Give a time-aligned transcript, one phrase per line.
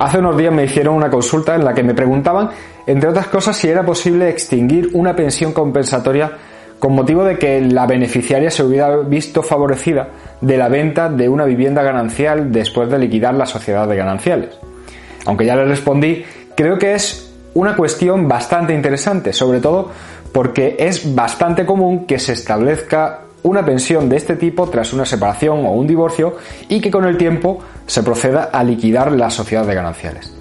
[0.00, 2.48] Hace unos días me hicieron una consulta en la que me preguntaban,
[2.86, 6.32] entre otras cosas, si era posible extinguir una pensión compensatoria
[6.78, 10.08] con motivo de que la beneficiaria se hubiera visto favorecida
[10.40, 14.58] de la venta de una vivienda ganancial después de liquidar la sociedad de gananciales.
[15.26, 16.24] Aunque ya le respondí,
[16.56, 19.90] creo que es una cuestión bastante interesante, sobre todo
[20.32, 25.64] porque es bastante común que se establezca una pensión de este tipo tras una separación
[25.64, 26.36] o un divorcio
[26.68, 30.32] y que con el tiempo se proceda a liquidar la sociedad de gananciales.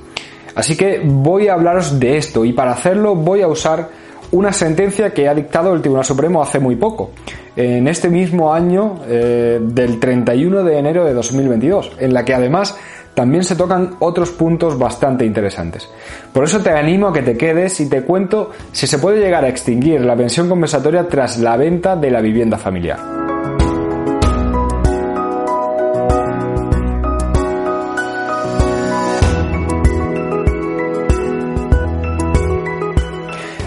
[0.56, 3.90] Así que voy a hablaros de esto y para hacerlo voy a usar
[4.32, 7.12] una sentencia que ha dictado el Tribunal Supremo hace muy poco,
[7.56, 12.78] en este mismo año eh, del 31 de enero de 2022, en la que además
[13.20, 15.90] también se tocan otros puntos bastante interesantes.
[16.32, 19.44] Por eso te animo a que te quedes y te cuento si se puede llegar
[19.44, 22.98] a extinguir la pensión compensatoria tras la venta de la vivienda familiar.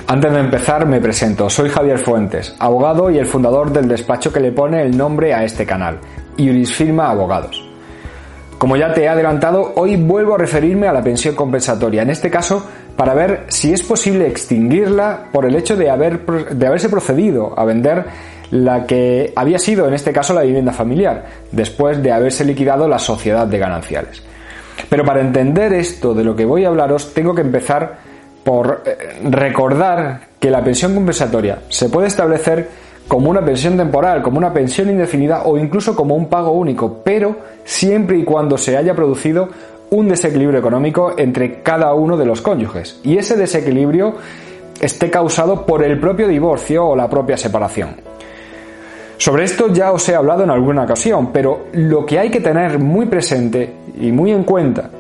[0.07, 4.41] Antes de empezar me presento, soy Javier Fuentes, abogado y el fundador del despacho que
[4.41, 5.99] le pone el nombre a este canal,
[6.65, 7.72] Firma Abogados.
[8.63, 12.31] Como ya te he adelantado, hoy vuelvo a referirme a la pensión compensatoria, en este
[12.31, 12.65] caso
[12.97, 17.65] para ver si es posible extinguirla por el hecho de, haber, de haberse procedido a
[17.65, 18.05] vender
[18.53, 23.01] la que había sido en este caso la vivienda familiar, después de haberse liquidado la
[23.01, 24.23] sociedad de gananciales.
[24.89, 27.99] Pero para entender esto de lo que voy a hablaros, tengo que empezar
[28.45, 32.69] por eh, recordar que la pensión compensatoria se puede establecer
[33.09, 37.37] como una pensión temporal, como una pensión indefinida o incluso como un pago único, pero
[37.65, 39.49] siempre y cuando se haya producido
[39.91, 44.15] un desequilibrio económico entre cada uno de los cónyuges y ese desequilibrio
[44.81, 47.97] esté causado por el propio divorcio o la propia separación.
[49.19, 52.79] Sobre esto ya os he hablado en alguna ocasión, pero lo que hay que tener
[52.79, 54.91] muy presente y muy en cuenta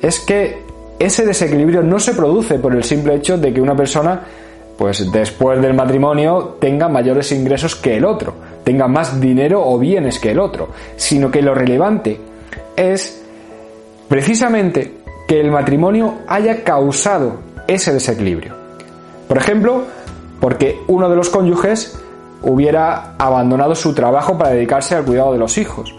[0.00, 0.62] es que
[0.98, 4.20] ese desequilibrio no se produce por el simple hecho de que una persona
[4.76, 10.18] pues después del matrimonio tenga mayores ingresos que el otro, tenga más dinero o bienes
[10.18, 12.20] que el otro, sino que lo relevante
[12.76, 13.22] es
[14.08, 14.94] precisamente
[15.28, 17.36] que el matrimonio haya causado
[17.66, 18.54] ese desequilibrio.
[19.28, 19.84] Por ejemplo,
[20.40, 21.98] porque uno de los cónyuges
[22.42, 25.94] hubiera abandonado su trabajo para dedicarse al cuidado de los hijos,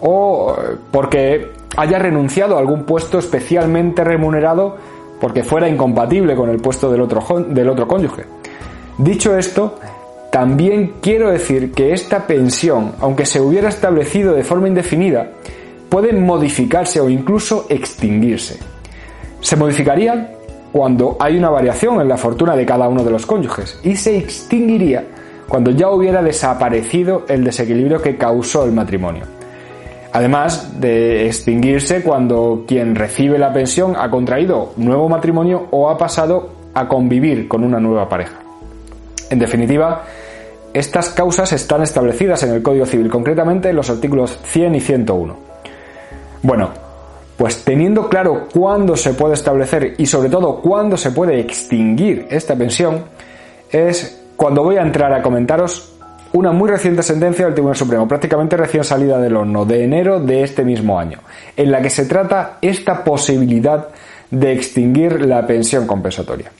[0.00, 0.56] o
[0.92, 4.76] porque haya renunciado a algún puesto especialmente remunerado
[5.20, 8.24] porque fuera incompatible con el puesto del otro, del otro cónyuge.
[8.98, 9.78] Dicho esto,
[10.30, 15.30] también quiero decir que esta pensión, aunque se hubiera establecido de forma indefinida,
[15.88, 18.58] puede modificarse o incluso extinguirse.
[19.40, 20.34] Se modificaría
[20.72, 24.18] cuando hay una variación en la fortuna de cada uno de los cónyuges y se
[24.18, 25.04] extinguiría
[25.48, 29.37] cuando ya hubiera desaparecido el desequilibrio que causó el matrimonio
[30.12, 36.50] además de extinguirse cuando quien recibe la pensión ha contraído nuevo matrimonio o ha pasado
[36.74, 38.38] a convivir con una nueva pareja.
[39.30, 40.04] En definitiva,
[40.72, 45.36] estas causas están establecidas en el Código Civil, concretamente en los artículos 100 y 101.
[46.42, 46.70] Bueno,
[47.36, 52.56] pues teniendo claro cuándo se puede establecer y sobre todo cuándo se puede extinguir esta
[52.56, 53.04] pensión,
[53.70, 55.97] es cuando voy a entrar a comentaros
[56.32, 60.42] una muy reciente sentencia del Tribunal Supremo, prácticamente recién salida del horno, de enero de
[60.42, 61.20] este mismo año,
[61.56, 63.88] en la que se trata esta posibilidad
[64.30, 66.50] de extinguir la pensión compensatoria.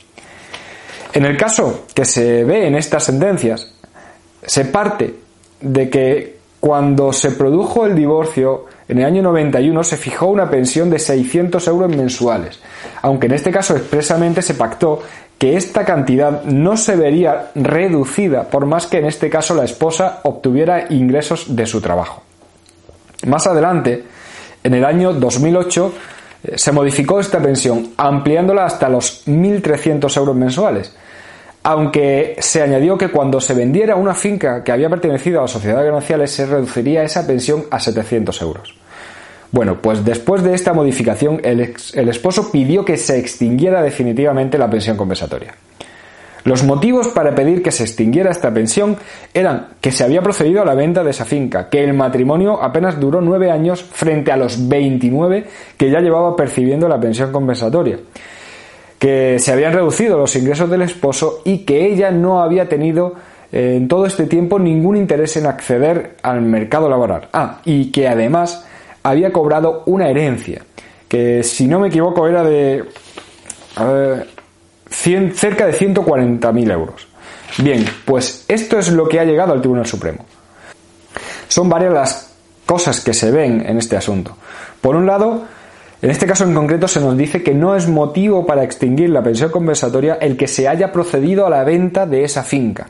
[1.13, 3.73] En el caso que se ve en estas sentencias,
[4.45, 5.15] se parte
[5.61, 10.89] de que cuando se produjo el divorcio en el año 91 se fijó una pensión
[10.89, 12.59] de 600 euros mensuales,
[13.01, 15.01] aunque en este caso expresamente se pactó
[15.39, 20.19] que esta cantidad no se vería reducida por más que en este caso la esposa
[20.23, 22.21] obtuviera ingresos de su trabajo.
[23.25, 24.03] Más adelante,
[24.63, 25.93] en el año 2008,
[26.43, 30.93] eh, se modificó esta pensión, ampliándola hasta los 1.300 euros mensuales,
[31.63, 35.79] aunque se añadió que cuando se vendiera una finca que había pertenecido a la sociedad
[35.79, 38.78] de gananciales se reduciría esa pensión a 700 euros.
[39.51, 41.59] Bueno, pues después de esta modificación, el,
[42.09, 45.55] esposo pidió que se extinguiera definitivamente la pensión compensatoria.
[46.43, 48.95] Los motivos para pedir que se extinguiera esta pensión
[49.33, 52.99] eran que se había procedido a la venta de esa finca, que el matrimonio apenas
[52.99, 55.45] duró nueve años frente a los 29
[55.77, 57.99] que ya llevaba percibiendo la pensión compensatoria,
[58.99, 63.15] que se habían reducido los ingresos del esposo y que ella no había tenido
[63.51, 67.27] eh, en todo este tiempo ningún interés en acceder al mercado laboral.
[67.33, 68.65] Ah, y que además
[69.03, 70.63] había cobrado una herencia,
[71.07, 72.85] que si no me equivoco era de
[74.91, 77.07] cerca de 140.000 euros.
[77.57, 80.25] Bien, pues esto es lo que ha llegado al Tribunal Supremo.
[81.47, 82.33] Son varias las
[82.65, 84.37] cosas que se ven en este asunto.
[84.81, 85.45] Por un lado,
[86.01, 89.21] En este caso en concreto se nos dice que no es motivo para extinguir la
[89.21, 92.87] pensión compensatoria el que se haya procedido a la venta de esa finca.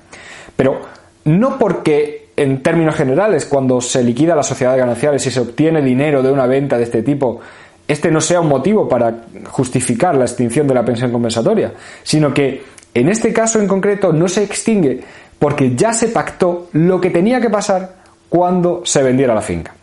[0.55, 0.81] Pero
[1.25, 5.81] no porque en términos generales cuando se liquida la sociedad de gananciales y se obtiene
[5.81, 7.41] dinero de una venta de este tipo,
[7.85, 12.63] este no sea un motivo para justificar la extinción de la pensión compensatoria, sino que
[12.93, 15.01] en este caso en concreto no se extingue
[15.37, 17.95] porque ya se pactó lo que tenía que pasar
[18.29, 19.73] cuando se vendiera la finca.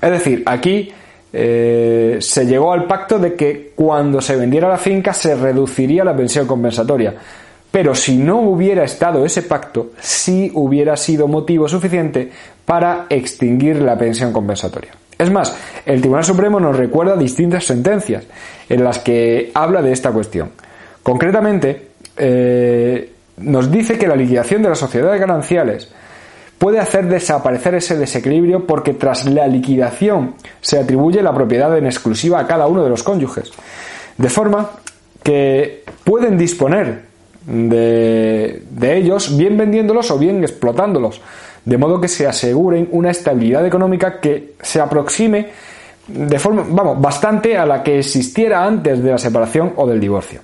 [0.00, 0.92] Es decir, aquí
[1.32, 6.14] eh, se llegó al pacto de que cuando se vendiera la finca se reduciría la
[6.14, 7.14] pensión compensatoria.
[7.72, 12.30] Pero si no hubiera estado ese pacto, sí hubiera sido motivo suficiente
[12.66, 14.92] para extinguir la pensión compensatoria.
[15.18, 18.24] Es más, el Tribunal Supremo nos recuerda distintas sentencias
[18.68, 20.50] en las que habla de esta cuestión.
[21.02, 25.88] Concretamente, eh, nos dice que la liquidación de las sociedades gananciales
[26.58, 32.38] puede hacer desaparecer ese desequilibrio porque tras la liquidación se atribuye la propiedad en exclusiva
[32.38, 33.50] a cada uno de los cónyuges.
[34.18, 34.70] De forma
[35.22, 37.11] que pueden disponer
[37.46, 41.20] de, de ellos bien vendiéndolos o bien explotándolos,
[41.64, 45.50] de modo que se aseguren una estabilidad económica que se aproxime
[46.06, 50.40] de forma, vamos, bastante a la que existiera antes de la separación o del divorcio.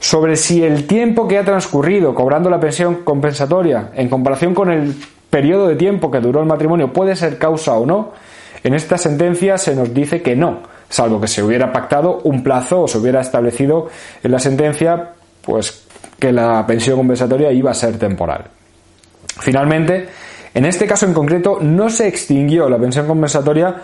[0.00, 4.94] Sobre si el tiempo que ha transcurrido cobrando la pensión compensatoria en comparación con el
[5.30, 8.12] periodo de tiempo que duró el matrimonio puede ser causa o no,
[8.64, 12.82] en esta sentencia se nos dice que no, salvo que se hubiera pactado un plazo
[12.82, 13.88] o se hubiera establecido
[14.22, 15.10] en la sentencia
[15.42, 15.86] pues
[16.18, 18.44] que la pensión compensatoria iba a ser temporal.
[19.40, 20.08] Finalmente,
[20.54, 23.74] en este caso en concreto no se extinguió la pensión compensatoria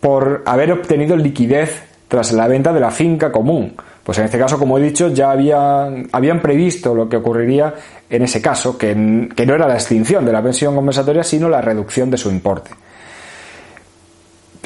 [0.00, 4.58] por haber obtenido liquidez tras la venta de la finca común, pues en este caso,
[4.58, 7.74] como he dicho, ya habían, habían previsto lo que ocurriría
[8.08, 11.60] en ese caso, que, que no era la extinción de la pensión compensatoria, sino la
[11.60, 12.70] reducción de su importe.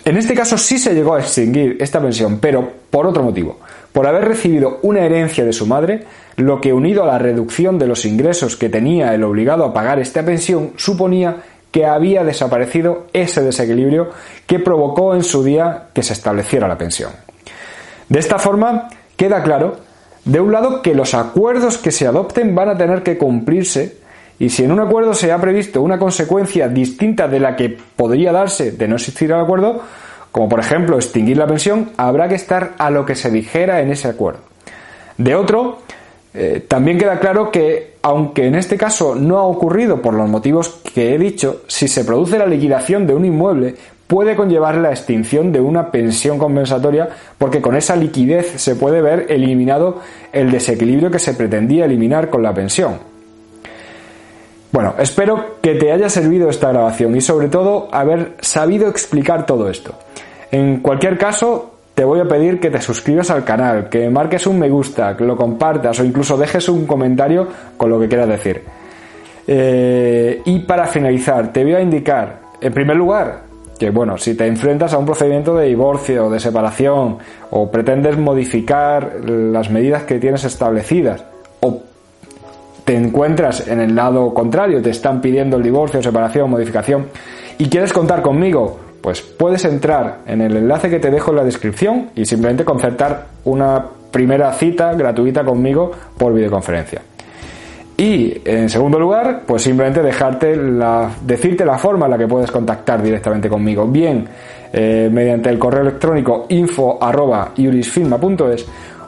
[0.05, 3.61] En este caso sí se llegó a extinguir esta pensión, pero por otro motivo,
[3.95, 6.03] por haber recibido una herencia de su madre,
[6.35, 10.01] lo que unido a la reducción de los ingresos que tenía el obligado a pagar
[10.01, 11.37] esta pensión suponía
[11.71, 14.11] que había desaparecido ese desequilibrio
[14.49, 17.13] que provocó en su día que se estableciera la pensión.
[18.09, 19.77] De esta forma, queda claro,
[20.25, 23.99] de un lado, que los acuerdos que se adopten van a tener que cumplirse
[24.41, 28.33] y si en un acuerdo se ha previsto una consecuencia distinta de la que podría
[28.33, 29.83] darse de no existir el acuerdo,
[30.35, 33.93] como por ejemplo extinguir la pensión, habrá que estar a lo que se dijera en
[33.93, 34.41] ese acuerdo.
[35.17, 35.79] De otro,
[36.35, 40.81] eh, también queda claro que, aunque en este caso no ha ocurrido por los motivos
[40.93, 43.77] que he dicho, si se produce la liquidación de un inmueble,
[44.09, 49.27] puede conllevar la extinción de una pensión compensatoria porque con esa liquidez se puede ver
[49.29, 50.01] eliminado
[50.33, 53.14] el desequilibrio que se pretendía eliminar con la pensión.
[54.75, 59.71] Bueno, espero que te haya servido esta grabación y sobre todo haber sabido explicar todo
[59.71, 59.95] esto.
[60.51, 64.59] En cualquier caso, te voy a pedir que te suscribas al canal, que marques un
[64.59, 68.65] me gusta, que lo compartas o incluso dejes un comentario con lo que quieras decir.
[69.47, 73.43] Eh, y para finalizar, te voy a indicar, en primer lugar,
[73.79, 77.19] que bueno, si te enfrentas a un procedimiento de divorcio de separación
[77.51, 81.23] o pretendes modificar las medidas que tienes establecidas
[81.61, 81.81] o
[82.85, 87.07] te encuentras en el lado contrario, te están pidiendo el divorcio, separación, modificación
[87.59, 91.45] y quieres contar conmigo, pues puedes entrar en el enlace que te dejo en la
[91.45, 97.03] descripción y simplemente concertar una primera cita gratuita conmigo por videoconferencia.
[97.97, 102.51] Y en segundo lugar, pues simplemente dejarte la, decirte la forma en la que puedes
[102.51, 104.27] contactar directamente conmigo, bien
[104.73, 106.99] eh, mediante el correo electrónico info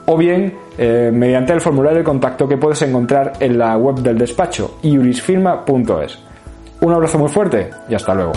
[0.06, 4.18] o bien eh, mediante el formulario de contacto que puedes encontrar en la web del
[4.18, 6.18] despacho iurisfirma.es.
[6.80, 8.32] Un abrazo muy fuerte y hasta luego.